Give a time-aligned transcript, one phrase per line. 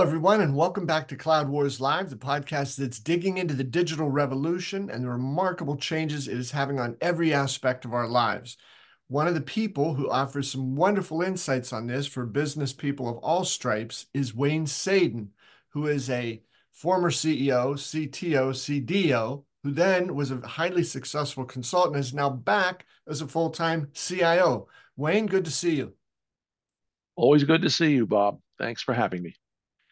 [0.00, 4.08] Everyone, and welcome back to Cloud Wars Live, the podcast that's digging into the digital
[4.08, 8.56] revolution and the remarkable changes it is having on every aspect of our lives.
[9.08, 13.18] One of the people who offers some wonderful insights on this for business people of
[13.18, 15.28] all stripes is Wayne Sadin,
[15.68, 16.40] who is a
[16.72, 22.86] former CEO, CTO, CDO, who then was a highly successful consultant, and is now back
[23.06, 24.66] as a full time CIO.
[24.96, 25.92] Wayne, good to see you.
[27.16, 28.40] Always good to see you, Bob.
[28.58, 29.34] Thanks for having me.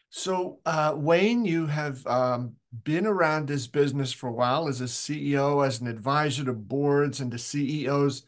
[0.09, 4.87] So, uh, Wayne, you have um, been around this business for a while as a
[4.87, 8.23] CEO, as an advisor to boards and to CEOs.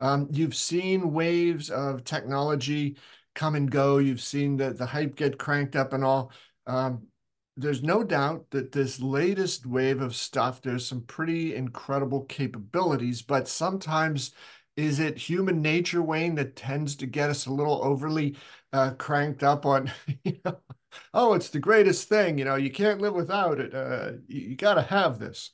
[0.00, 2.96] Um, you've seen waves of technology
[3.34, 3.98] come and go.
[3.98, 6.32] You've seen the, the hype get cranked up and all.
[6.66, 7.06] Um,
[7.58, 13.48] there's no doubt that this latest wave of stuff, there's some pretty incredible capabilities, but
[13.48, 14.32] sometimes
[14.76, 18.36] is it human nature, Wayne, that tends to get us a little overly
[18.74, 19.90] uh, cranked up on,
[20.24, 20.58] you know,
[21.14, 22.38] oh, it's the greatest thing.
[22.38, 23.74] You know, you can't live without it.
[23.74, 25.50] Uh, you, you got to have this.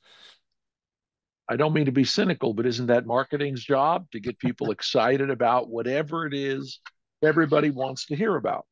[1.49, 5.29] I don't mean to be cynical, but isn't that marketing's job to get people excited
[5.29, 6.79] about whatever it is
[7.21, 8.65] everybody wants to hear about?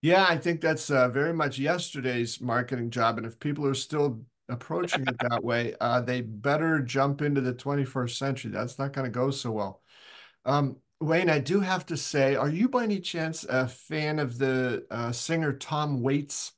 [0.00, 3.18] Yeah, I think that's uh, very much yesterday's marketing job.
[3.18, 7.52] And if people are still approaching it that way, uh, they better jump into the
[7.52, 8.50] 21st century.
[8.52, 9.82] That's not going to go so well.
[10.44, 14.38] Um, Wayne, I do have to say, are you by any chance a fan of
[14.38, 16.52] the uh, singer Tom Waits?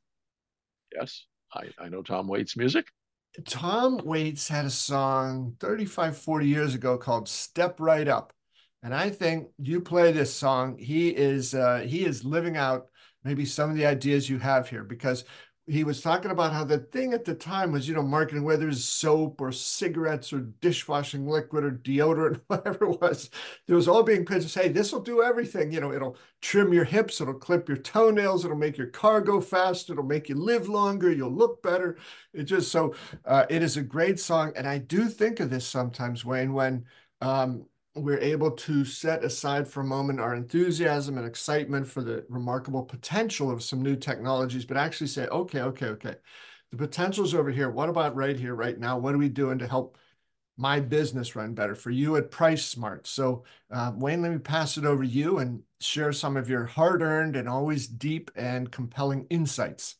[0.94, 2.86] Yes, I, I know Tom Waits' music.
[3.44, 8.32] Tom Waits had a song 35, 40 years ago called Step Right Up.
[8.82, 12.86] And I think you play this song, he is uh, he is living out
[13.24, 15.24] maybe some of the ideas you have here because
[15.70, 18.68] he was talking about how the thing at the time was, you know, marketing, whether
[18.68, 23.30] it's soap or cigarettes or dishwashing liquid or deodorant, whatever it was.
[23.68, 25.72] It was all being pitched, hey, this will do everything.
[25.72, 29.40] You know, it'll trim your hips, it'll clip your toenails, it'll make your car go
[29.40, 31.96] faster, it'll make you live longer, you'll look better.
[32.32, 32.94] It just so
[33.24, 34.52] uh, it is a great song.
[34.56, 36.84] And I do think of this sometimes, Wayne, when
[37.20, 42.24] um, we're able to set aside for a moment our enthusiasm and excitement for the
[42.28, 46.14] remarkable potential of some new technologies, but actually say, okay, okay, okay,
[46.70, 47.68] the potential's over here.
[47.68, 48.98] What about right here, right now?
[48.98, 49.98] What are we doing to help
[50.56, 53.06] my business run better for you at PriceSmart?
[53.08, 56.66] So, uh, Wayne, let me pass it over to you and share some of your
[56.66, 59.96] hard earned and always deep and compelling insights.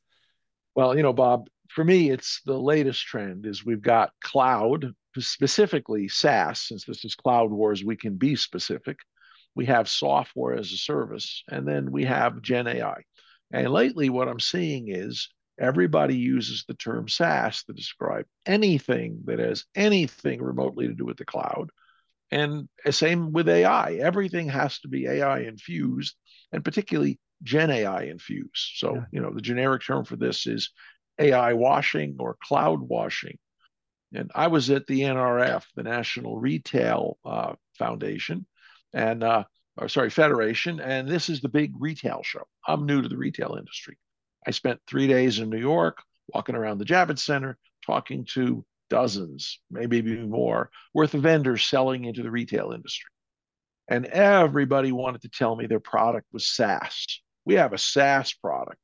[0.77, 6.09] Well, you know, Bob, for me, it's the latest trend is we've got cloud, specifically
[6.09, 8.99] SaaS, since this is Cloud Wars, we can be specific.
[9.55, 13.03] We have software as a service, and then we have Gen AI.
[13.53, 15.29] And lately, what I'm seeing is
[15.59, 21.17] everybody uses the term SaaS to describe anything that has anything remotely to do with
[21.17, 21.71] the cloud.
[22.31, 23.95] And uh, same with AI.
[23.95, 26.15] Everything has to be AI infused,
[26.53, 28.77] and particularly Gen AI infused.
[28.77, 29.05] So, yeah.
[29.11, 30.71] you know, the generic term for this is
[31.19, 33.39] AI washing or cloud washing.
[34.15, 38.47] And I was at the NRF, the National Retail uh, Foundation,
[38.93, 39.45] and uh,
[39.77, 42.43] or sorry, Federation, and this is the big retail show.
[42.67, 43.97] I'm new to the retail industry.
[44.47, 45.99] I spent three days in New York,
[46.35, 47.57] walking around the Javits Center,
[47.87, 53.11] talking to dozens, maybe even more, worth of vendors selling into the retail industry.
[53.89, 57.21] And everybody wanted to tell me their product was SaaS.
[57.45, 58.79] We have a SaaS product.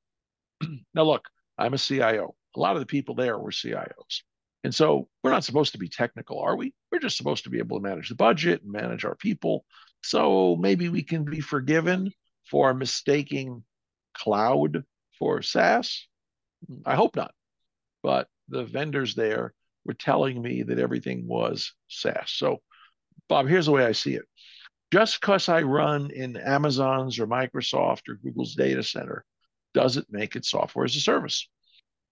[0.94, 1.24] now, look,
[1.58, 2.34] I'm a CIO.
[2.54, 4.22] A lot of the people there were CIOs.
[4.64, 6.74] And so we're not supposed to be technical, are we?
[6.90, 9.64] We're just supposed to be able to manage the budget and manage our people.
[10.02, 12.12] So maybe we can be forgiven
[12.50, 13.64] for mistaking
[14.14, 14.84] cloud
[15.18, 16.08] for SaaS.
[16.84, 17.32] I hope not.
[18.02, 22.30] But the vendors there were telling me that everything was SaaS.
[22.30, 22.62] So,
[23.28, 24.24] Bob, here's the way I see it.
[24.92, 29.24] Just because I run in Amazon's or Microsoft or Google's data center
[29.74, 31.48] doesn't make it software as a service?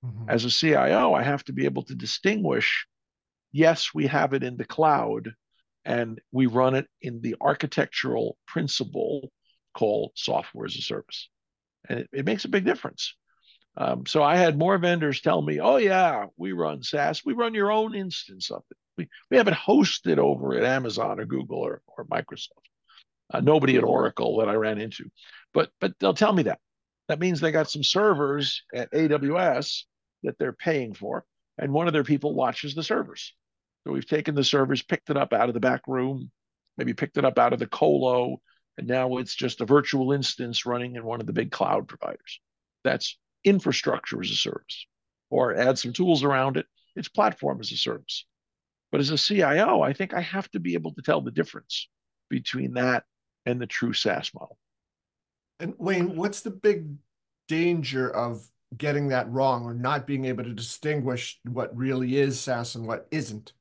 [0.05, 0.29] Mm-hmm.
[0.29, 2.87] As a CIO, I have to be able to distinguish
[3.55, 5.33] yes, we have it in the cloud
[5.85, 9.31] and we run it in the architectural principle
[9.75, 11.31] called software as a service.
[11.89, 13.15] And it, it makes a big difference.
[13.77, 17.25] Um, so I had more vendors tell me, oh, yeah, we run SaaS.
[17.25, 18.77] We run your own instance of it.
[18.97, 22.49] We, we have it hosted over at Amazon or Google or, or Microsoft.
[23.33, 25.05] Uh, nobody at Oracle that I ran into.
[25.53, 26.61] But, but they'll tell me that.
[27.09, 29.85] That means they got some servers at AWS
[30.25, 31.25] that they're paying for,
[31.59, 33.35] and one of their people watches the servers.
[33.85, 36.31] So we've taken the servers, picked it up out of the back room,
[36.77, 38.41] maybe picked it up out of the colo,
[38.77, 42.41] and now it's just a virtual instance running in one of the big cloud providers.
[42.83, 44.87] That's infrastructure as a service.
[45.31, 46.67] Or add some tools around it,
[46.97, 48.25] it's platform as a service.
[48.91, 51.89] But as a CIO, I think I have to be able to tell the difference
[52.31, 53.05] between that
[53.47, 54.57] and the true SaaS model.
[55.61, 56.95] And Wayne, what's the big
[57.49, 62.75] danger of getting that wrong or not being able to distinguish what really is SaaS
[62.75, 63.53] and what isn't?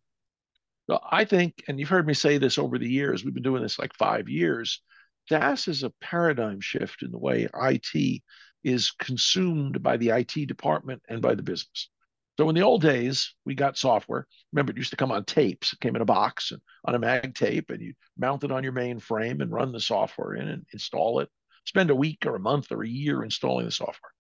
[0.90, 3.64] So I think, and you've heard me say this over the years, we've been doing
[3.64, 4.82] this like five years.
[5.30, 8.22] SaaS is a paradigm shift in the way IT
[8.64, 11.90] is consumed by the IT department and by the business.
[12.38, 14.28] So in the old days, we got software.
[14.52, 15.74] Remember, it used to come on tapes.
[15.74, 18.64] It came in a box and on a mag tape, and you mount it on
[18.64, 21.30] your mainframe and run the software in and install it.
[21.66, 24.13] Spend a week or a month or a year installing the software.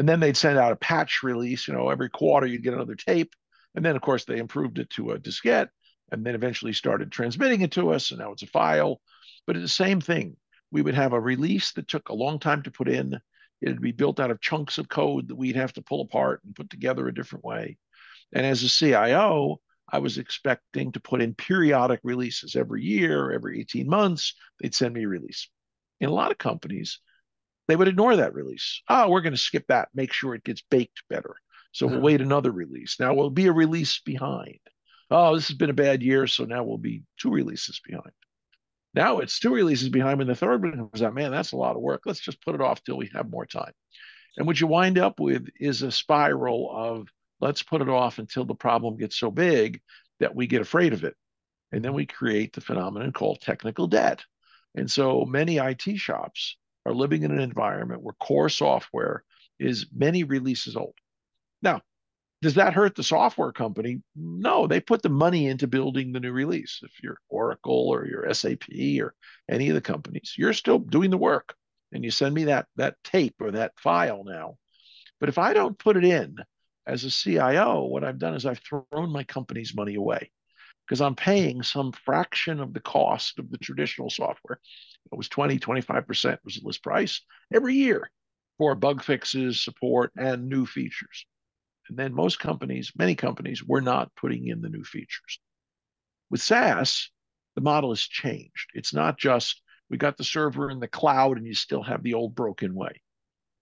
[0.00, 1.68] And then they'd send out a patch release.
[1.68, 3.34] You know, every quarter you'd get another tape.
[3.74, 5.68] And then, of course, they improved it to a diskette
[6.10, 8.10] and then eventually started transmitting it to us.
[8.10, 9.02] And now it's a file.
[9.46, 10.38] But it's the same thing.
[10.70, 13.20] We would have a release that took a long time to put in.
[13.60, 16.56] It'd be built out of chunks of code that we'd have to pull apart and
[16.56, 17.76] put together a different way.
[18.32, 19.60] And as a CIO,
[19.92, 24.94] I was expecting to put in periodic releases every year, every 18 months, they'd send
[24.94, 25.50] me a release.
[26.00, 27.00] In a lot of companies,
[27.70, 28.82] they would ignore that release.
[28.88, 31.36] Oh, we're going to skip that, make sure it gets baked better.
[31.72, 32.04] So we'll uh-huh.
[32.04, 32.96] wait another release.
[32.98, 34.58] Now we'll be a release behind.
[35.10, 38.12] Oh, this has been a bad year, so now we'll be two releases behind.
[38.94, 41.14] Now it's two releases behind when the third one comes out.
[41.14, 42.02] Man, that's a lot of work.
[42.06, 43.72] Let's just put it off till we have more time.
[44.36, 47.08] And what you wind up with is a spiral of
[47.40, 49.80] let's put it off until the problem gets so big
[50.18, 51.14] that we get afraid of it.
[51.72, 54.24] And then we create the phenomenon called technical debt.
[54.74, 59.24] And so many IT shops are living in an environment where core software
[59.58, 60.94] is many releases old.
[61.62, 61.82] Now,
[62.42, 64.00] does that hurt the software company?
[64.16, 66.80] No, they put the money into building the new release.
[66.82, 68.68] If you're Oracle or you're SAP
[69.00, 69.14] or
[69.50, 71.54] any of the companies, you're still doing the work
[71.92, 74.56] and you send me that that tape or that file now.
[75.18, 76.36] But if I don't put it in
[76.86, 80.30] as a CIO, what I've done is I've thrown my company's money away
[80.86, 84.60] because I'm paying some fraction of the cost of the traditional software.
[85.12, 87.20] It was 20, 25% was the list price
[87.52, 88.10] every year
[88.58, 91.26] for bug fixes, support, and new features.
[91.88, 95.40] And then most companies, many companies, were not putting in the new features.
[96.30, 97.10] With SaaS,
[97.56, 98.70] the model has changed.
[98.74, 102.14] It's not just we got the server in the cloud and you still have the
[102.14, 103.00] old broken way.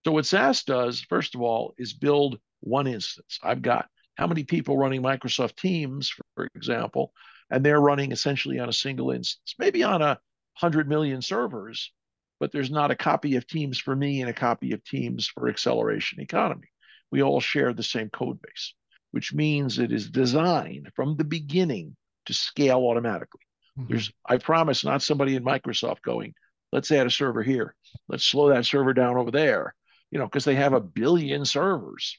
[0.04, 3.38] So what SaaS does, first of all, is build one instance.
[3.42, 7.12] I've got how many people running Microsoft Teams, for example,
[7.50, 10.18] and they're running essentially on a single instance, maybe on a
[10.60, 11.92] 100 million servers,
[12.40, 15.48] but there's not a copy of Teams for me and a copy of Teams for
[15.48, 16.68] acceleration economy
[17.10, 18.74] we all share the same code base,
[19.12, 21.96] which means it is designed from the beginning
[22.26, 23.40] to scale automatically.
[23.78, 23.92] Mm-hmm.
[23.92, 26.34] There's, I promise, not somebody in Microsoft going,
[26.72, 27.74] let's add a server here,
[28.08, 29.74] let's slow that server down over there,
[30.10, 32.18] you know, because they have a billion servers.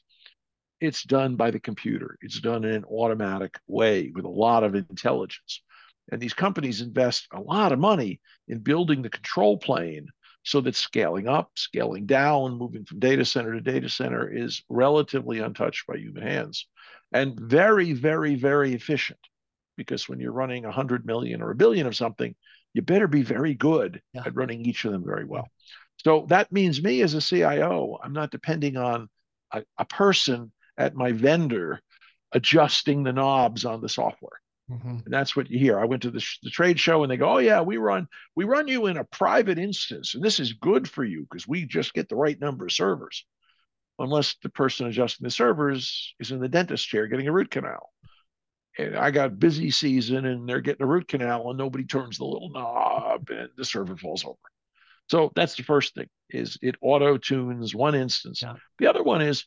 [0.80, 2.16] It's done by the computer.
[2.22, 5.60] It's done in an automatic way with a lot of intelligence.
[6.10, 10.08] And these companies invest a lot of money in building the control plane
[10.42, 15.38] so that scaling up, scaling down, moving from data center to data center is relatively
[15.38, 16.66] untouched by human hands
[17.12, 19.18] and very, very, very efficient.
[19.76, 22.34] Because when you're running 100 million or a billion of something,
[22.74, 24.22] you better be very good yeah.
[24.26, 25.48] at running each of them very well.
[25.98, 29.08] So that means me as a CIO, I'm not depending on
[29.52, 31.80] a, a person at my vendor
[32.32, 34.39] adjusting the knobs on the software.
[34.70, 34.88] Mm-hmm.
[35.04, 35.80] And that's what you hear.
[35.80, 38.44] I went to the, the, trade show and they go, "Oh yeah, we run we
[38.44, 41.92] run you in a private instance, and this is good for you because we just
[41.92, 43.24] get the right number of servers."
[43.98, 47.90] Unless the person adjusting the servers is in the dentist chair getting a root canal.
[48.78, 52.24] And I got busy season and they're getting a root canal and nobody turns the
[52.24, 54.38] little knob and the server falls over.
[55.10, 58.40] So that's the first thing is it auto tunes one instance.
[58.40, 58.54] Yeah.
[58.78, 59.44] The other one is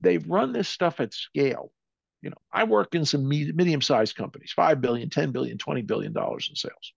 [0.00, 1.72] they've run this stuff at scale
[2.22, 6.48] you know, I work in some medium-sized companies, 5 billion, 10 billion, 20 billion dollars
[6.48, 6.92] in sales.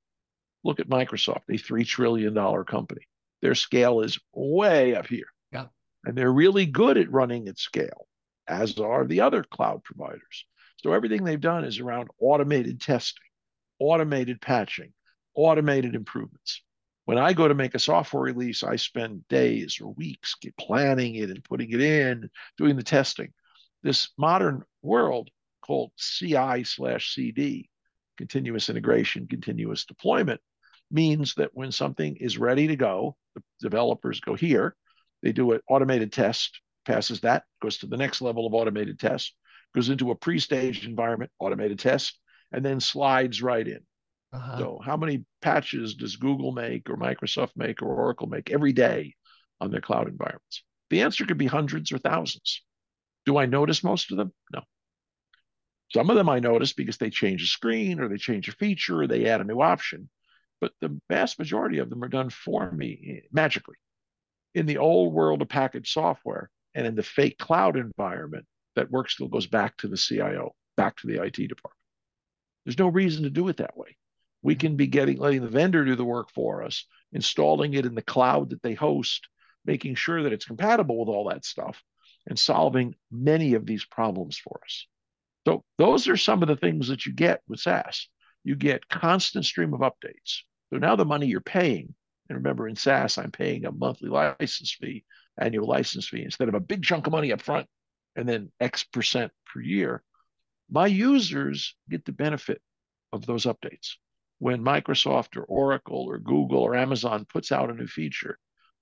[0.64, 3.02] Look at Microsoft, a 3 trillion dollar company.
[3.42, 5.28] Their scale is way up here.
[5.52, 5.68] Yeah.
[6.06, 8.08] And they're really good at running at scale,
[8.48, 10.46] as are the other cloud providers.
[10.78, 13.24] So everything they've done is around automated testing,
[13.80, 14.94] automated patching,
[15.36, 16.62] automated improvements.
[17.06, 21.30] When I go to make a software release, I spend days or weeks planning it
[21.30, 23.34] and putting it in, doing the testing
[23.84, 25.30] this modern world
[25.62, 27.70] called CI slash CD,
[28.18, 30.42] continuous integration, continuous deployment,
[30.92, 34.76] means that when something is ready to go, the developers go here,
[35.22, 39.34] they do an automated test, passes that, goes to the next level of automated test,
[39.76, 42.20] goes into a pre-staged environment, automated test,
[42.52, 43.80] and then slides right in.
[44.32, 44.58] Uh-huh.
[44.58, 49.16] So, how many patches does Google make, or Microsoft make, or Oracle make every day
[49.60, 50.64] on their cloud environments?
[50.90, 52.62] The answer could be hundreds or thousands.
[53.30, 54.34] Do I notice most of them?
[54.52, 54.64] No.
[55.94, 59.04] Some of them I notice because they change a screen or they change a feature
[59.04, 60.10] or they add a new option.
[60.60, 63.76] But the vast majority of them are done for me eh, magically.
[64.56, 69.12] in the old world of packaged software and in the fake cloud environment, that work
[69.12, 71.78] still goes back to the CIO, back to the IT department.
[72.66, 73.96] There's no reason to do it that way.
[74.42, 76.84] We can be getting letting the vendor do the work for us,
[77.14, 79.28] installing it in the cloud that they host,
[79.66, 81.84] making sure that it's compatible with all that stuff,
[82.28, 84.88] and solving many of these problems for us.
[85.48, 88.08] So those are some of the things that you get with SaaS.
[88.44, 90.42] You get constant stream of updates.
[90.72, 91.94] So now the money you're paying,
[92.30, 95.06] and remember in SaaS, I'm paying a monthly license fee,
[95.38, 97.68] annual license fee, instead of a big chunk of money up front
[98.16, 100.04] and then X percent per year.
[100.70, 102.62] My users get the benefit
[103.12, 103.94] of those updates.
[104.38, 108.38] When Microsoft or Oracle or Google or Amazon puts out a new feature,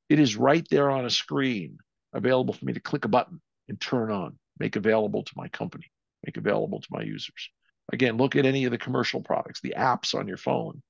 [0.09, 1.77] it is right there on a screen
[2.13, 5.91] available for me to click a button and turn on, make available to my company,
[6.25, 7.49] make available to my users.
[7.91, 10.81] Again, look at any of the commercial products, the apps on your phone.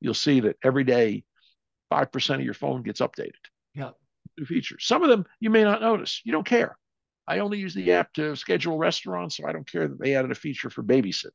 [0.00, 1.24] You'll see that every day,
[1.92, 3.32] 5% of your phone gets updated.
[3.74, 3.90] Yeah.
[4.38, 4.86] New features.
[4.86, 6.20] Some of them you may not notice.
[6.24, 6.76] You don't care.
[7.28, 10.30] I only use the app to schedule restaurants, so I don't care that they added
[10.30, 11.30] a feature for babysitting.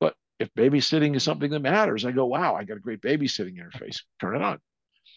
[0.00, 3.58] But if babysitting is something that matters, I go, wow, I got a great babysitting
[3.58, 4.02] interface.
[4.20, 4.58] Turn it on.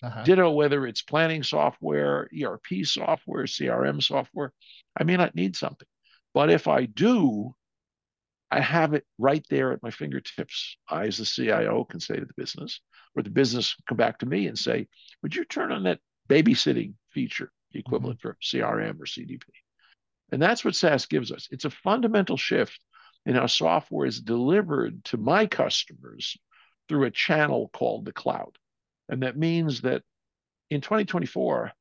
[0.03, 0.23] Uh-huh.
[0.23, 4.53] Ditto whether it's planning software, ERP software, CRM software.
[4.99, 5.87] I may not need something.
[6.33, 7.55] But if I do,
[8.51, 10.77] I have it right there at my fingertips.
[10.87, 12.79] I, as the CIO, can say to the business,
[13.15, 14.87] or the business come back to me and say,
[15.21, 15.99] Would you turn on that
[16.29, 18.29] babysitting feature, equivalent mm-hmm.
[18.29, 19.43] for CRM or CDP?
[20.31, 21.47] And that's what SaaS gives us.
[21.51, 22.79] It's a fundamental shift
[23.25, 26.37] in how software is delivered to my customers
[26.87, 28.57] through a channel called the cloud.
[29.09, 30.03] And that means that
[30.69, 31.71] in 2024,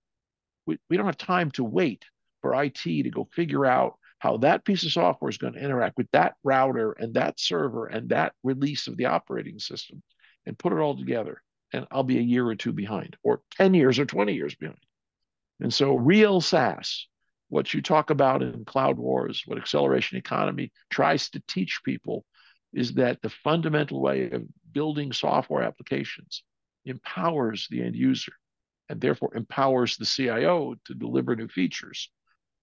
[0.66, 2.04] we, we don't have time to wait
[2.42, 5.96] for IT to go figure out how that piece of software is going to interact
[5.96, 10.02] with that router and that server and that release of the operating system
[10.46, 11.42] and put it all together.
[11.72, 14.78] And I'll be a year or two behind, or 10 years or 20 years behind.
[15.60, 17.08] And so, real SaaS,
[17.48, 22.24] what you talk about in Cloud Wars, what Acceleration Economy tries to teach people,
[22.72, 26.42] is that the fundamental way of building software applications
[26.86, 28.32] empowers the end user
[28.88, 32.10] and therefore empowers the CIO to deliver new features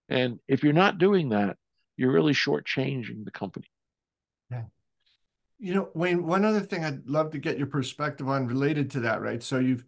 [0.10, 1.58] and if you're not doing that,
[1.98, 3.70] you're really shortchanging the company.
[4.52, 4.64] Yeah.
[5.60, 9.02] You know, Wayne, one other thing I'd love to get your perspective on related to
[9.02, 9.42] that, right?
[9.42, 9.86] So you've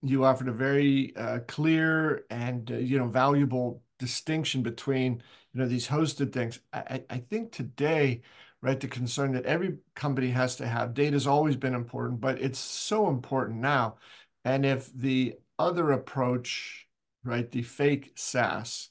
[0.00, 5.66] you offered a very uh, clear and uh, you know valuable distinction between you know
[5.66, 6.60] these hosted things.
[6.72, 8.22] I, I think today,
[8.62, 12.40] right, the concern that every company has to have data has always been important, but
[12.40, 13.96] it's so important now.
[14.44, 16.86] And if the other approach,
[17.24, 18.90] right, the fake SaaS,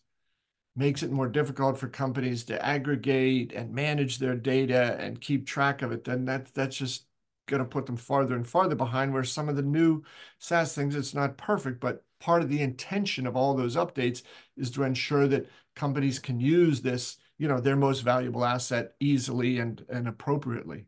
[0.75, 5.81] makes it more difficult for companies to aggregate and manage their data and keep track
[5.81, 7.05] of it, then that, that's just
[7.47, 10.03] going to put them farther and farther behind where some of the new
[10.37, 14.21] SaaS things, it's not perfect, but part of the intention of all those updates
[14.55, 19.59] is to ensure that companies can use this, you know, their most valuable asset easily
[19.59, 20.85] and, and appropriately.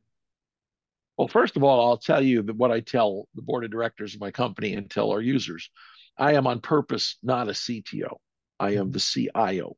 [1.17, 4.15] Well, first of all, I'll tell you that what I tell the board of directors
[4.15, 5.69] of my company and tell our users,
[6.17, 8.17] I am on purpose not a CTO.
[8.59, 9.75] I am the CIO.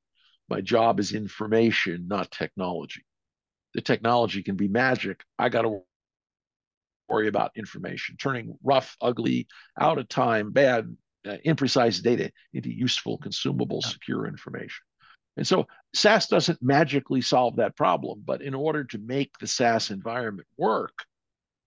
[0.50, 3.06] My job is information, not technology.
[3.74, 5.24] The technology can be magic.
[5.40, 5.82] I got to
[7.08, 9.48] worry about information, turning rough, ugly,
[9.80, 10.96] out of time, bad,
[11.28, 14.84] uh, imprecise data into useful, consumable, secure information.
[15.38, 19.92] And so SaaS doesn't magically solve that problem, but in order to make the SaaS
[19.92, 21.06] environment work,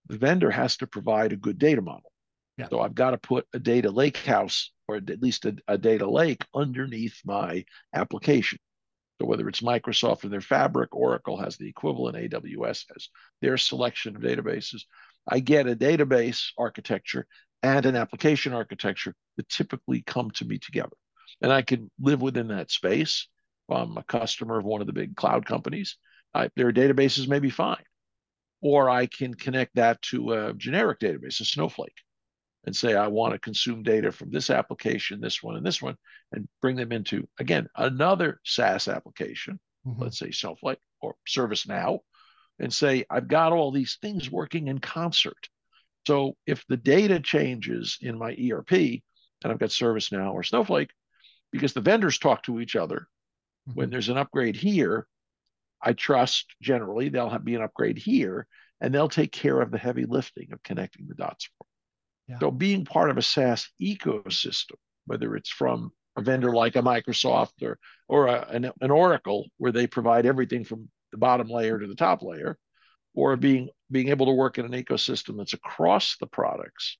[0.06, 2.10] the vendor has to provide a good data model.
[2.56, 2.68] Yeah.
[2.68, 6.08] So I've got to put a data lake house or at least a, a data
[6.08, 7.64] lake underneath my
[7.94, 8.58] application.
[9.20, 13.08] So whether it's Microsoft and their Fabric, Oracle has the equivalent, AWS has
[13.40, 14.82] their selection of databases.
[15.28, 17.26] I get a database architecture
[17.62, 20.96] and an application architecture that typically come to me together.
[21.40, 23.28] And I can live within that space.
[23.70, 25.96] I'm a customer of one of the big cloud companies.
[26.34, 27.84] I, their databases may be fine.
[28.60, 31.96] Or I can connect that to a generic database, a Snowflake
[32.66, 35.96] and say, I want to consume data from this application, this one, and this one,
[36.32, 40.02] and bring them into, again, another SaaS application, mm-hmm.
[40.02, 41.98] let's say Snowflake or ServiceNow,
[42.58, 45.48] and say, I've got all these things working in concert.
[46.06, 50.90] So if the data changes in my ERP, and I've got ServiceNow or Snowflake,
[51.52, 53.06] because the vendors talk to each other.
[53.72, 53.92] When mm-hmm.
[53.92, 55.06] there's an upgrade here,
[55.80, 58.46] I trust generally there'll have, be an upgrade here,
[58.80, 61.66] and they'll take care of the heavy lifting of connecting the dots for
[62.26, 62.38] yeah.
[62.38, 67.62] So being part of a SaaS ecosystem, whether it's from a vendor like a Microsoft
[67.62, 67.78] or
[68.08, 71.94] or a, an, an Oracle, where they provide everything from the bottom layer to the
[71.94, 72.56] top layer,
[73.14, 76.96] or being being able to work in an ecosystem that's across the products,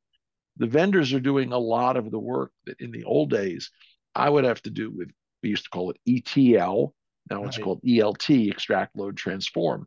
[0.56, 3.71] The vendors are doing a lot of the work that in the old days
[4.14, 5.11] I would have to do with,
[5.44, 6.94] we used to call it ETL.
[7.30, 7.46] Now right.
[7.46, 9.86] it's called ELT, extract, load, transform.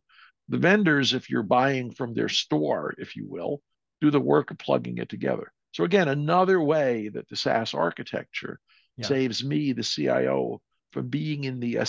[0.50, 3.62] The vendors, if you're buying from their store, if you will,
[4.00, 5.52] do the work of plugging it together.
[5.74, 8.60] So again, another way that the SaaS architecture
[8.98, 9.06] yeah.
[9.08, 10.62] saves me, the CIO,
[10.94, 11.80] from being in the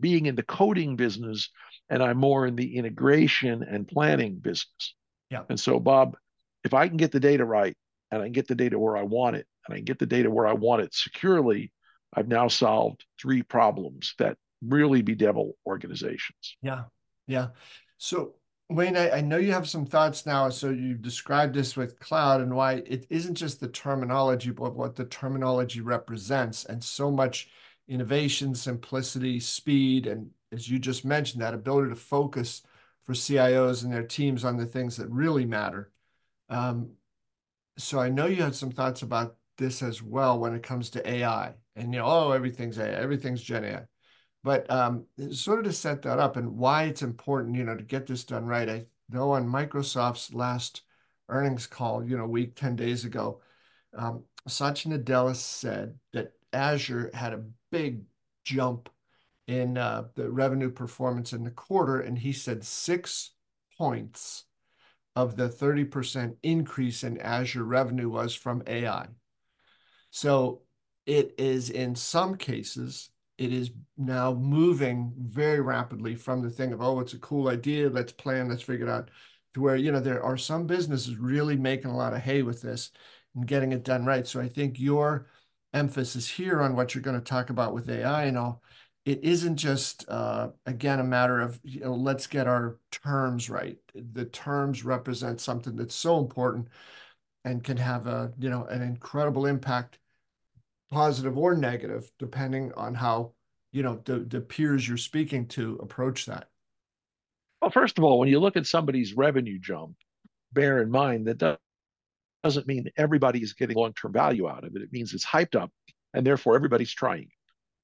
[0.00, 1.50] being in the coding business,
[1.90, 4.94] and I'm more in the integration and planning business.
[5.30, 5.42] Yeah.
[5.48, 6.16] And so, Bob,
[6.64, 7.76] if I can get the data right,
[8.10, 10.06] and I can get the data where I want it, and I can get the
[10.06, 11.72] data where I want it securely,
[12.14, 16.56] I've now solved three problems that really bedevil organizations.
[16.62, 16.84] Yeah.
[17.26, 17.48] Yeah.
[17.98, 18.34] So
[18.70, 20.48] Wayne, I, I, know you have some thoughts now.
[20.50, 24.94] So you described this with cloud and why it isn't just the terminology, but what
[24.94, 27.48] the terminology represents, and so much
[27.88, 32.62] innovation, simplicity, speed, and as you just mentioned, that ability to focus
[33.04, 35.90] for CIOs and their teams on the things that really matter.
[36.50, 36.90] Um,
[37.78, 41.10] so I know you had some thoughts about this as well when it comes to
[41.10, 43.82] AI, and you know, oh, everything's AI, everything's Gen AI.
[44.44, 47.82] But um, sort of to set that up and why it's important, you know, to
[47.82, 48.68] get this done right.
[48.68, 50.82] I know on Microsoft's last
[51.28, 53.40] earnings call, you know, week 10 days ago,
[53.96, 58.02] um, Satya Nadella said that Azure had a big
[58.44, 58.88] jump
[59.46, 63.30] in uh, the revenue performance in the quarter, and he said six
[63.76, 64.44] points
[65.16, 69.08] of the 30% increase in Azure revenue was from AI.
[70.10, 70.62] So
[71.08, 76.82] it is in some cases it is now moving very rapidly from the thing of,
[76.82, 79.10] oh, it's a cool idea, let's plan, let's figure it out,
[79.54, 82.60] to where, you know, there are some businesses really making a lot of hay with
[82.60, 82.90] this
[83.36, 84.26] and getting it done right.
[84.26, 85.28] So I think your
[85.72, 88.62] emphasis here on what you're going to talk about with AI and all,
[89.04, 93.78] it isn't just, uh, again, a matter of, you know, let's get our terms right.
[93.94, 96.68] The terms represent something that's so important
[97.44, 99.98] and can have a, you know, an incredible impact
[100.90, 103.32] positive or negative, depending on how
[103.72, 106.48] you know the, the peers you're speaking to approach that.
[107.60, 109.96] Well, first of all, when you look at somebody's revenue jump,
[110.52, 111.58] bear in mind that
[112.44, 114.82] doesn't mean everybody is getting long-term value out of it.
[114.82, 115.70] It means it's hyped up,
[116.14, 117.28] and therefore everybody's trying.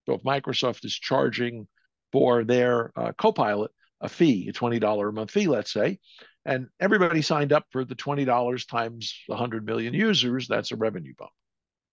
[0.07, 1.67] So if Microsoft is charging
[2.13, 5.99] for their uh, Copilot a fee, a twenty dollar a month fee, let's say,
[6.45, 11.15] and everybody signed up for the twenty dollars times 100 million users, that's a revenue
[11.19, 11.31] bump.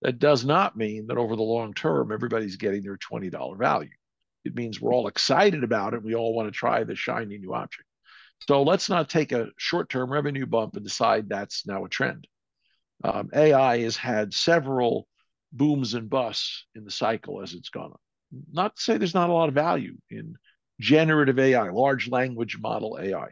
[0.02, 3.90] That does not mean that over the long term, everybody's getting their $20 value.
[4.44, 6.04] It means we're all excited about it.
[6.04, 7.88] We all want to try the shiny new object.
[8.48, 12.28] So let's not take a short term revenue bump and decide that's now a trend.
[13.04, 15.08] Um, AI has had several
[15.52, 18.00] booms and busts in the cycle as it's gone on.
[18.52, 20.36] Not to say there's not a lot of value in
[20.80, 23.28] generative AI, large language model AI.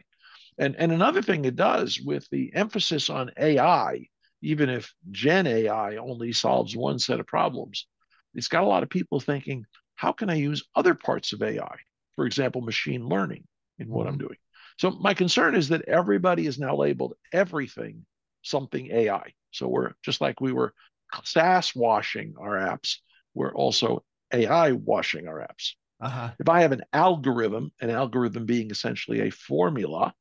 [0.58, 4.06] And, and another thing it does with the emphasis on AI
[4.42, 7.86] even if Gen AI only solves one set of problems,
[8.34, 11.76] it's got a lot of people thinking, how can I use other parts of AI?
[12.16, 13.44] For example, machine learning
[13.78, 14.28] in what I'm mm-hmm.
[14.28, 14.36] doing.
[14.78, 18.06] So my concern is that everybody is now labeled everything
[18.42, 19.32] something AI.
[19.50, 20.72] So we're just like we were
[21.24, 22.96] SaaS washing our apps,
[23.34, 25.72] we're also AI washing our apps.
[26.00, 26.30] Uh-huh.
[26.38, 30.14] If I have an algorithm, an algorithm being essentially a formula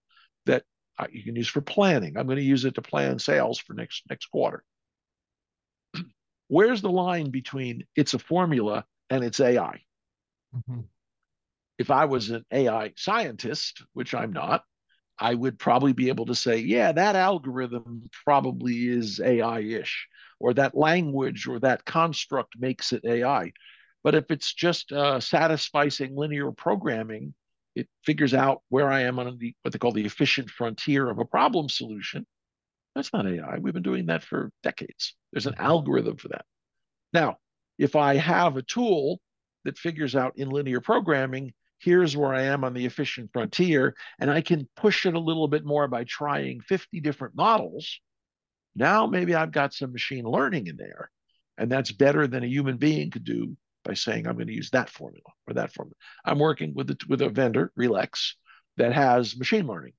[0.46, 0.64] that
[1.12, 2.18] you can use for planning.
[2.18, 4.64] I'm going to use it to plan sales for next next quarter.
[6.48, 9.82] Where's the line between it's a formula and it's AI?
[10.56, 10.82] Mm-hmm.
[11.78, 14.64] If I was an AI scientist, which I'm not,
[15.18, 20.08] I would probably be able to say, yeah, that algorithm probably is AI-ish,
[20.40, 23.52] or that language or that construct makes it AI.
[24.04, 27.34] But if it's just uh, satisficing linear programming,
[27.80, 31.20] it figures out where I am on the what they call the efficient frontier of
[31.20, 32.26] a problem solution.
[32.96, 33.58] That's not AI.
[33.60, 35.16] We've been doing that for decades.
[35.32, 36.46] There's an algorithm for that.
[37.14, 37.38] Now,
[37.78, 39.20] if I have a tool
[39.66, 44.30] that figures out in linear programming, here's where I am on the efficient frontier, and
[44.30, 48.00] I can push it a little bit more by trying 50 different models.
[48.76, 51.10] Now maybe I've got some machine learning in there,
[51.58, 53.56] and that's better than a human being could do
[53.90, 55.96] by saying I'm going to use that formula or that formula.
[56.24, 58.34] I'm working with the, with a vendor, Relex,
[58.78, 59.94] that has machine learning.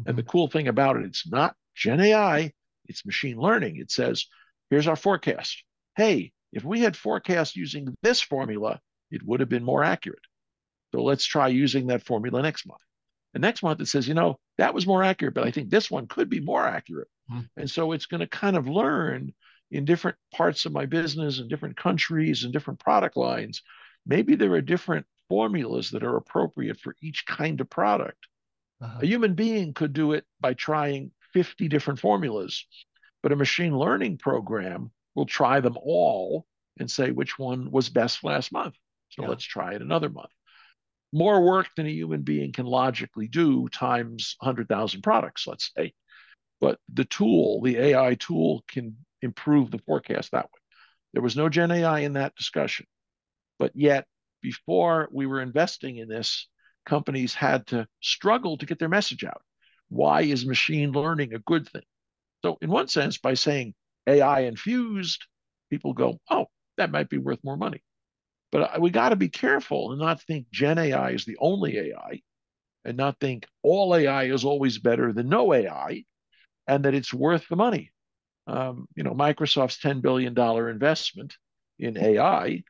[0.00, 0.08] Mm-hmm.
[0.08, 2.52] And the cool thing about it, it's not Gen AI,
[2.84, 3.78] it's machine learning.
[3.78, 4.26] It says,
[4.70, 5.64] here's our forecast.
[5.96, 8.78] Hey, if we had forecast using this formula,
[9.10, 10.20] it would have been more accurate.
[10.94, 12.80] So let's try using that formula next month.
[13.34, 15.90] And next month it says, you know, that was more accurate, but I think this
[15.90, 17.08] one could be more accurate.
[17.28, 17.60] Mm-hmm.
[17.60, 19.34] And so it's going to kind of learn
[19.70, 23.62] in different parts of my business and different countries and different product lines,
[24.06, 28.26] maybe there are different formulas that are appropriate for each kind of product.
[28.80, 29.00] Uh-huh.
[29.02, 32.66] A human being could do it by trying 50 different formulas,
[33.22, 36.46] But a machine learning program will try them all
[36.78, 38.74] and say which one was best last month.
[39.08, 39.28] So yeah.
[39.28, 40.30] let's try it another month.
[41.12, 45.92] More work than a human being can logically do times 100,000 products, let's say.
[46.60, 50.60] But the tool, the AI tool, can improve the forecast that way.
[51.12, 52.86] There was no Gen AI in that discussion.
[53.58, 54.06] But yet,
[54.42, 56.48] before we were investing in this,
[56.84, 59.42] companies had to struggle to get their message out.
[59.88, 61.82] Why is machine learning a good thing?
[62.44, 63.74] So, in one sense, by saying
[64.06, 65.26] AI infused,
[65.70, 67.82] people go, oh, that might be worth more money.
[68.52, 71.78] But uh, we got to be careful and not think Gen AI is the only
[71.78, 72.20] AI
[72.84, 76.04] and not think all AI is always better than no AI
[76.66, 77.92] and that it's worth the money.
[78.46, 81.36] Um, you know, Microsoft's $10 billion investment
[81.78, 82.62] in AI,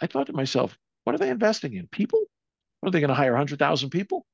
[0.00, 1.86] I thought to myself, what are they investing in?
[1.88, 2.22] People?
[2.80, 4.26] What are they going to hire 100,000 people?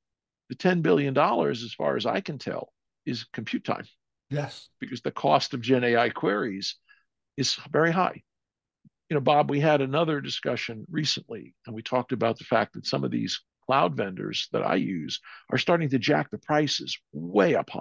[0.48, 2.72] The $10 billion, as far as I can tell,
[3.06, 3.84] is compute time.
[4.30, 4.68] Yes.
[4.80, 6.76] Because the cost of Gen AI queries
[7.36, 8.22] is very high.
[9.08, 12.86] You know, Bob, we had another discussion recently, and we talked about the fact that
[12.86, 17.54] some of these cloud vendors that I use are starting to jack the prices way
[17.54, 17.80] up high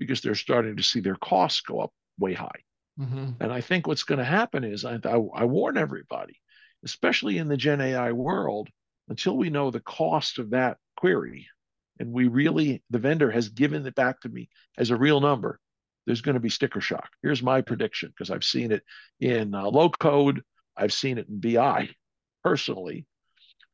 [0.00, 2.48] because they're starting to see their costs go up way high.
[2.98, 3.32] Mm-hmm.
[3.38, 6.40] And I think what's going to happen is I, I, I warn everybody,
[6.84, 8.68] especially in the Gen AI world,
[9.08, 11.46] until we know the cost of that query
[11.98, 15.60] and we really, the vendor has given it back to me as a real number,
[16.06, 17.10] there's going to be sticker shock.
[17.22, 18.82] Here's my prediction because I've seen it
[19.20, 20.42] in uh, low code,
[20.76, 21.90] I've seen it in BI
[22.42, 23.06] personally.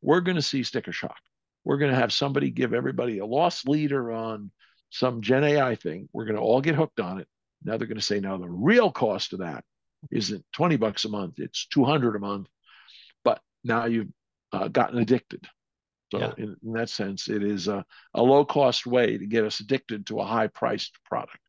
[0.01, 1.17] We're going to see sticker shock.
[1.63, 4.51] We're going to have somebody give everybody a loss leader on
[4.89, 6.09] some Gen AI thing.
[6.13, 7.27] We're going to all get hooked on it.
[7.63, 9.63] Now they're going to say, now the real cost of that
[10.11, 12.47] isn't 20 bucks a month, it's 200 a month.
[13.23, 14.11] But now you've
[14.51, 15.47] uh, gotten addicted.
[16.11, 16.33] So yeah.
[16.37, 20.07] in, in, that sense, it is a, a low cost way to get us addicted
[20.07, 21.39] to a high priced product.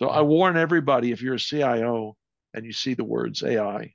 [0.00, 2.16] So I warn everybody if you're a CIO
[2.52, 3.94] and you see the words AI,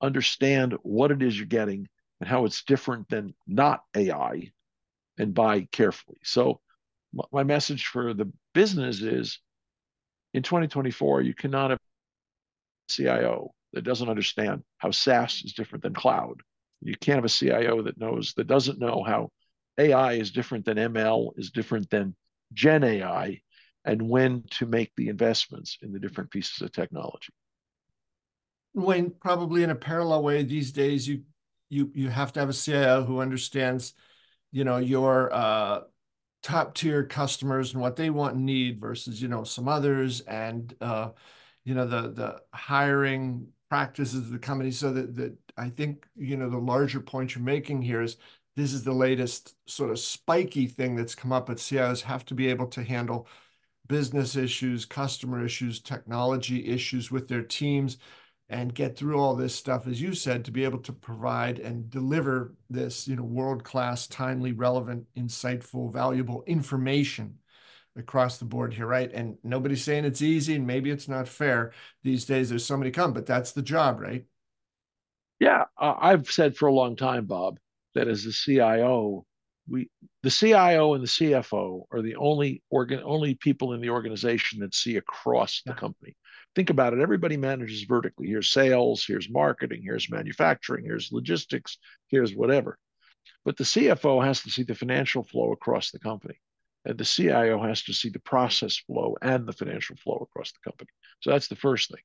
[0.00, 1.88] understand what it is you're getting
[2.20, 4.50] and how it's different than not AI
[5.18, 6.18] and buy carefully.
[6.24, 6.60] So
[7.32, 9.40] my message for the business is
[10.34, 15.94] in 2024, you cannot have a CIO that doesn't understand how SaaS is different than
[15.94, 16.40] cloud.
[16.80, 19.30] You can't have a CIO that knows that doesn't know how
[19.78, 22.14] AI is different than ML, is different than
[22.52, 23.40] Gen AI,
[23.84, 27.32] and when to make the investments in the different pieces of technology.
[28.74, 31.22] Wayne, probably in a parallel way these days, you
[31.68, 33.94] you you have to have a CIO who understands,
[34.52, 35.80] you know, your uh,
[36.46, 40.74] top tier customers and what they want and need versus you know some others, and
[40.80, 41.10] uh,
[41.64, 44.70] you know the the hiring practices of the company.
[44.70, 48.16] So that that I think you know the larger point you're making here is
[48.54, 52.34] this is the latest sort of spiky thing that's come up, but CIOs have to
[52.34, 53.26] be able to handle
[53.88, 57.98] business issues, customer issues, technology issues with their teams,
[58.48, 61.90] and get through all this stuff, as you said, to be able to provide and
[61.90, 67.38] deliver this, you know, world-class, timely, relevant, insightful, valuable information
[67.96, 69.10] across the board here, right?
[69.12, 71.72] And nobody's saying it's easy, and maybe it's not fair
[72.04, 72.48] these days.
[72.48, 74.24] There's so many come, but that's the job, right?
[75.40, 77.58] Yeah, uh, I've said for a long time, Bob,
[77.94, 79.26] that as the CIO,
[79.68, 79.90] we
[80.22, 84.74] the CIO and the CFO are the only organ only people in the organization that
[84.74, 86.14] see across the company.
[86.56, 87.00] Think about it.
[87.00, 88.28] Everybody manages vertically.
[88.28, 91.76] Here's sales, here's marketing, here's manufacturing, here's logistics,
[92.08, 92.78] here's whatever.
[93.44, 96.40] But the CFO has to see the financial flow across the company.
[96.86, 100.70] And the CIO has to see the process flow and the financial flow across the
[100.70, 100.88] company.
[101.20, 102.00] So that's the first thing.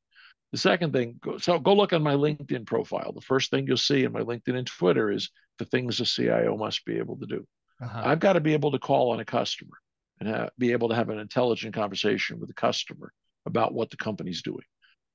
[0.51, 3.13] The second thing, so go look on my LinkedIn profile.
[3.13, 6.57] The first thing you'll see in my LinkedIn and Twitter is the things a CIO
[6.57, 7.47] must be able to do.
[7.81, 8.01] Uh-huh.
[8.03, 9.77] I've got to be able to call on a customer
[10.19, 13.13] and have, be able to have an intelligent conversation with a customer
[13.45, 14.63] about what the company's doing.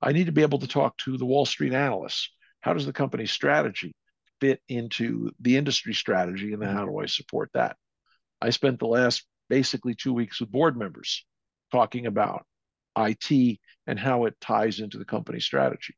[0.03, 2.31] I need to be able to talk to the Wall Street analysts.
[2.61, 3.95] How does the company's strategy
[4.41, 7.77] fit into the industry strategy, and then how do I support that?
[8.41, 11.25] I spent the last basically two weeks with board members
[11.73, 12.45] talking about
[12.99, 15.95] IT and how it ties into the company strategy.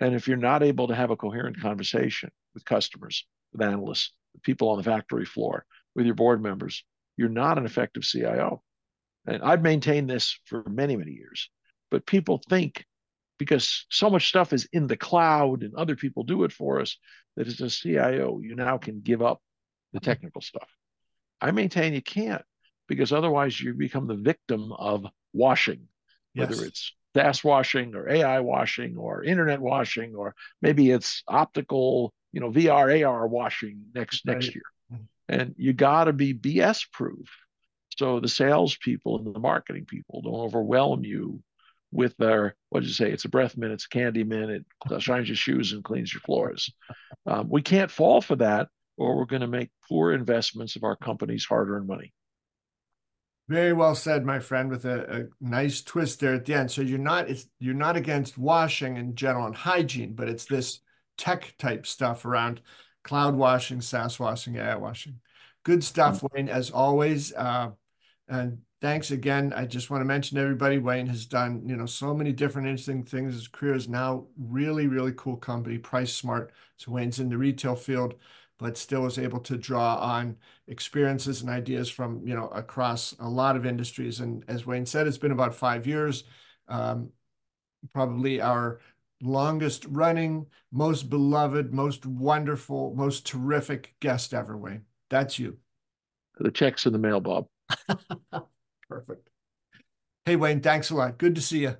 [0.00, 4.42] And if you're not able to have a coherent conversation with customers, with analysts, with
[4.42, 6.84] people on the factory floor, with your board members,
[7.16, 8.62] you're not an effective CIO.
[9.26, 11.50] And I've maintained this for many, many years.
[11.90, 12.84] But people think
[13.38, 16.96] because so much stuff is in the cloud and other people do it for us
[17.36, 19.40] that as a CIO, you now can give up
[19.92, 20.68] the technical stuff.
[21.40, 22.42] I maintain you can't
[22.88, 25.88] because otherwise you become the victim of washing
[26.34, 26.50] yes.
[26.50, 32.40] whether it's SaaS washing or AI washing or internet washing or maybe it's optical, you
[32.40, 34.34] know, VR, AR washing next right.
[34.34, 34.64] next year.
[34.92, 35.04] Mm-hmm.
[35.28, 37.28] And you got to be BS proof.
[37.96, 41.42] So the salespeople and the marketing people don't overwhelm you
[41.92, 43.10] with their what did you say?
[43.10, 44.50] It's a breath mint, it's a candy mint,
[44.90, 46.72] it shines your shoes and cleans your floors.
[47.26, 50.96] Um, we can't fall for that, or we're going to make poor investments of our
[50.96, 52.12] company's hard-earned money.
[53.48, 56.70] Very well said, my friend, with a, a, nice twist there at the end.
[56.70, 60.80] So you're not it's you're not against washing in general and hygiene, but it's this
[61.18, 62.60] tech type stuff around
[63.04, 65.20] cloud washing, SaaS washing, AI washing.
[65.62, 66.26] Good stuff, mm-hmm.
[66.32, 67.32] Wayne, as always.
[67.34, 67.70] Uh,
[68.28, 69.52] and thanks again.
[69.54, 70.78] I just want to mention everybody.
[70.78, 73.34] Wayne has done, you know, so many different interesting things.
[73.34, 76.48] His career is now really, really cool company, PriceSmart.
[76.76, 78.14] So Wayne's in the retail field
[78.58, 80.36] but still was able to draw on
[80.68, 84.20] experiences and ideas from you know across a lot of industries.
[84.20, 86.24] And as Wayne said, it's been about five years.
[86.68, 87.10] Um,
[87.92, 88.80] probably our
[89.20, 94.82] longest running, most beloved, most wonderful, most terrific guest ever, Wayne.
[95.10, 95.58] That's you.
[96.38, 97.46] The check's in the mail, Bob.
[98.88, 99.28] Perfect.
[100.24, 101.18] Hey, Wayne, thanks a lot.
[101.18, 101.76] Good to see you.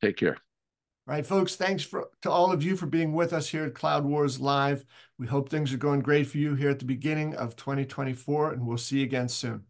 [0.00, 0.36] Take care.
[1.08, 3.74] All right, folks, thanks for, to all of you for being with us here at
[3.74, 4.84] Cloud Wars Live.
[5.18, 8.66] We hope things are going great for you here at the beginning of 2024, and
[8.66, 9.64] we'll see you again soon.